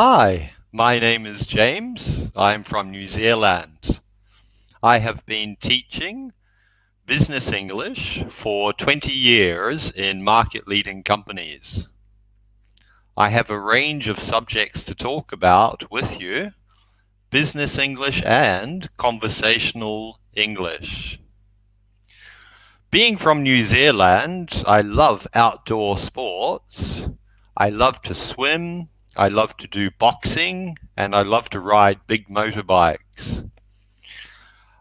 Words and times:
Hi, 0.00 0.52
my 0.70 1.00
name 1.00 1.26
is 1.26 1.44
James. 1.44 2.30
I'm 2.36 2.62
from 2.62 2.92
New 2.92 3.08
Zealand. 3.08 4.00
I 4.80 4.98
have 4.98 5.26
been 5.26 5.56
teaching 5.60 6.32
business 7.04 7.50
English 7.50 8.22
for 8.28 8.72
20 8.72 9.10
years 9.10 9.90
in 9.90 10.22
market 10.22 10.68
leading 10.68 11.02
companies. 11.02 11.88
I 13.16 13.30
have 13.30 13.50
a 13.50 13.58
range 13.58 14.08
of 14.08 14.20
subjects 14.20 14.84
to 14.84 14.94
talk 14.94 15.32
about 15.32 15.90
with 15.90 16.20
you 16.20 16.52
business 17.30 17.76
English 17.76 18.22
and 18.24 18.88
conversational 18.98 20.20
English. 20.32 21.18
Being 22.92 23.16
from 23.16 23.42
New 23.42 23.62
Zealand, 23.62 24.62
I 24.64 24.80
love 24.82 25.26
outdoor 25.34 25.98
sports. 25.98 27.08
I 27.56 27.70
love 27.70 28.00
to 28.02 28.14
swim, 28.14 28.90
I 29.18 29.26
love 29.26 29.56
to 29.56 29.66
do 29.66 29.90
boxing 29.90 30.78
and 30.96 31.12
I 31.12 31.22
love 31.22 31.50
to 31.50 31.58
ride 31.58 32.06
big 32.06 32.28
motorbikes. 32.28 33.50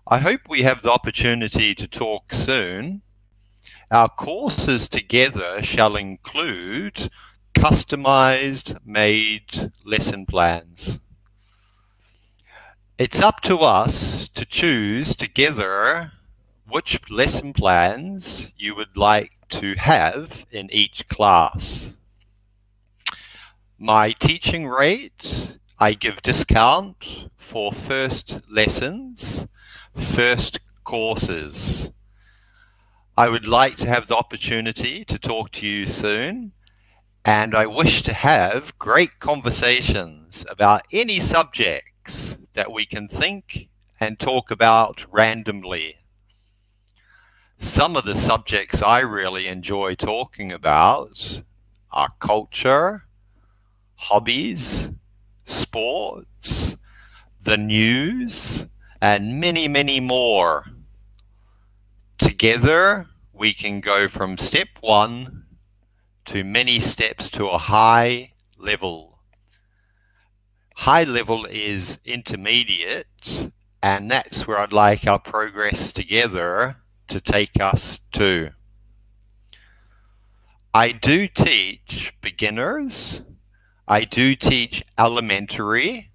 I 0.05 0.19
hope 0.19 0.41
we 0.47 0.61
have 0.61 0.83
the 0.83 0.91
opportunity 0.91 1.73
to 1.73 1.87
talk 1.87 2.31
soon. 2.31 3.01
Our 3.89 4.07
courses 4.07 4.87
together 4.87 5.63
shall 5.63 5.95
include 5.95 7.09
customized 7.55 8.77
made 8.85 9.71
lesson 9.83 10.27
plans. 10.27 10.99
It's 12.99 13.19
up 13.19 13.41
to 13.41 13.57
us 13.61 14.29
to 14.29 14.45
choose 14.45 15.15
together 15.15 16.11
which 16.69 17.09
lesson 17.09 17.53
plans 17.53 18.51
you 18.55 18.75
would 18.75 18.95
like 18.95 19.31
to 19.49 19.73
have 19.79 20.45
in 20.51 20.69
each 20.71 21.07
class. 21.07 21.96
My 23.79 24.13
teaching 24.13 24.65
rate, 24.65 25.55
I 25.77 25.93
give 25.93 26.23
discount 26.23 27.29
for 27.37 27.71
first 27.71 28.41
lessons, 28.49 29.47
first 29.93 30.59
courses. 30.83 31.91
I 33.15 33.29
would 33.29 33.47
like 33.47 33.75
to 33.77 33.87
have 33.87 34.07
the 34.07 34.15
opportunity 34.15 35.05
to 35.05 35.19
talk 35.19 35.51
to 35.51 35.67
you 35.67 35.85
soon, 35.85 36.53
and 37.23 37.53
I 37.53 37.67
wish 37.67 38.01
to 38.01 38.13
have 38.13 38.75
great 38.79 39.19
conversations 39.19 40.43
about 40.49 40.81
any 40.91 41.19
subjects 41.19 42.35
that 42.53 42.71
we 42.71 42.83
can 42.83 43.07
think 43.07 43.69
and 43.99 44.17
talk 44.17 44.49
about 44.49 45.05
randomly. 45.13 45.97
Some 47.59 47.95
of 47.95 48.05
the 48.05 48.15
subjects 48.15 48.81
I 48.81 49.01
really 49.01 49.47
enjoy 49.47 49.93
talking 49.93 50.51
about 50.51 51.43
are 51.91 52.13
culture, 52.19 53.06
hobbies, 53.97 54.89
sports, 55.45 56.77
the 57.41 57.57
news, 57.57 58.65
and 59.01 59.39
many, 59.39 59.67
many 59.67 59.99
more. 59.99 60.65
Together, 62.17 63.07
we 63.33 63.53
can 63.53 63.81
go 63.81 64.07
from 64.07 64.37
step 64.37 64.69
one 64.79 65.45
to 66.25 66.43
many 66.43 66.79
steps 66.79 67.29
to 67.29 67.47
a 67.47 67.57
high 67.57 68.33
level. 68.57 69.19
High 70.75 71.03
level 71.03 71.45
is 71.45 71.99
intermediate, 72.05 73.51
and 73.81 74.09
that's 74.11 74.47
where 74.47 74.59
I'd 74.59 74.73
like 74.73 75.07
our 75.07 75.19
progress 75.19 75.91
together 75.91 76.77
to 77.07 77.21
take 77.21 77.59
us 77.59 77.99
to. 78.13 78.51
I 80.73 80.91
do 80.91 81.27
teach 81.27 82.13
beginners 82.21 83.21
I 83.89 84.03
do 84.03 84.35
teach 84.35 84.83
elementary 84.97 86.11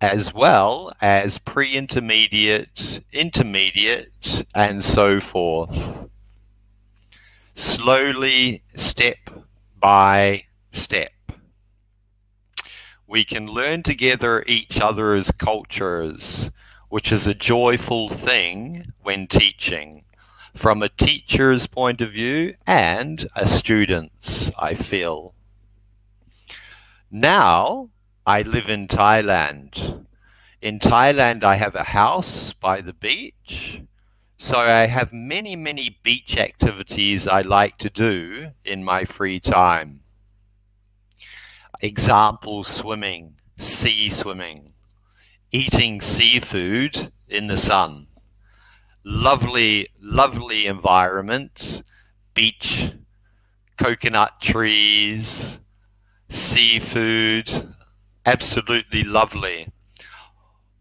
as 0.00 0.34
well 0.34 0.92
as 1.00 1.38
pre-intermediate, 1.38 3.00
intermediate, 3.12 4.44
and 4.54 4.84
so 4.84 5.20
forth. 5.20 6.08
Slowly, 7.54 8.62
step 8.74 9.30
by 9.78 10.46
step. 10.72 11.12
We 13.06 13.24
can 13.24 13.46
learn 13.46 13.84
together 13.84 14.42
each 14.48 14.80
other's 14.80 15.30
cultures, 15.30 16.50
which 16.88 17.12
is 17.12 17.28
a 17.28 17.34
joyful 17.34 18.08
thing 18.08 18.92
when 19.02 19.28
teaching, 19.28 20.04
from 20.54 20.82
a 20.82 20.88
teacher's 20.88 21.68
point 21.68 22.00
of 22.00 22.10
view 22.10 22.54
and 22.66 23.26
a 23.36 23.46
student's, 23.46 24.50
I 24.58 24.74
feel. 24.74 25.34
Now 27.18 27.88
I 28.26 28.42
live 28.42 28.68
in 28.68 28.88
Thailand. 28.88 30.04
In 30.60 30.78
Thailand, 30.78 31.44
I 31.44 31.54
have 31.54 31.74
a 31.74 31.82
house 31.82 32.52
by 32.52 32.82
the 32.82 32.92
beach. 32.92 33.80
So 34.36 34.58
I 34.58 34.84
have 34.86 35.14
many, 35.14 35.56
many 35.56 35.98
beach 36.02 36.36
activities 36.36 37.26
I 37.26 37.40
like 37.40 37.78
to 37.78 37.88
do 37.88 38.50
in 38.66 38.84
my 38.84 39.06
free 39.06 39.40
time. 39.40 40.02
Example 41.80 42.64
swimming, 42.64 43.36
sea 43.56 44.10
swimming, 44.10 44.74
eating 45.50 46.02
seafood 46.02 47.10
in 47.28 47.46
the 47.46 47.56
sun. 47.56 48.08
Lovely, 49.04 49.86
lovely 50.02 50.66
environment, 50.66 51.82
beach, 52.34 52.92
coconut 53.78 54.38
trees, 54.42 55.60
seafood, 56.28 57.74
absolutely 58.24 59.04
lovely. 59.04 59.68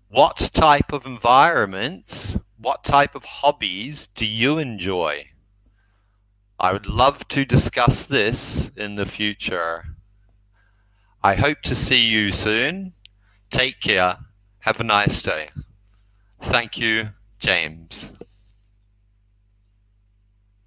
What 0.10 0.50
type 0.54 0.94
of 0.94 1.06
environments, 1.06 2.38
what 2.58 2.84
type 2.84 3.16
of 3.16 3.26
hobbies 3.26 4.08
do 4.16 4.26
you 4.26 4.58
enjoy? 4.58 5.28
I 6.60 6.72
would 6.72 6.88
love 6.88 7.28
to 7.30 7.46
discuss 7.46 8.06
this 8.06 8.72
in 8.78 8.96
the 8.96 9.06
future. 9.06 9.86
I 11.22 11.36
hope 11.36 11.62
to 11.64 11.76
see 11.76 12.06
you 12.06 12.32
soon. 12.32 12.94
Take 13.52 13.82
care. 13.82 14.18
Have 14.60 14.80
a 14.80 14.84
nice 14.84 15.22
day. 15.22 15.50
Thank 16.42 16.78
you, 16.78 17.10
James. 17.40 18.12